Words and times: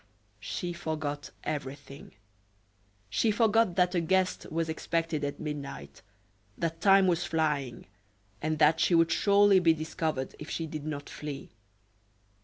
She 0.39 0.73
forgot 0.73 1.29
everything; 1.43 2.13
she 3.07 3.29
forgot 3.29 3.75
that 3.75 3.93
a 3.93 4.01
guest 4.01 4.47
was 4.51 4.67
expected 4.67 5.23
at 5.23 5.39
midnight, 5.39 6.01
that 6.57 6.81
time 6.81 7.05
was 7.05 7.23
flying, 7.23 7.85
and 8.41 8.57
that 8.57 8.79
she 8.79 8.95
would 8.95 9.11
surely 9.11 9.59
be 9.59 9.75
discovered 9.75 10.35
if 10.39 10.49
she 10.49 10.65
did 10.65 10.87
not 10.87 11.07
flee. 11.07 11.51